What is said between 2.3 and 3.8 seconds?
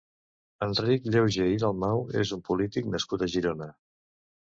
un polític nascut a Girona.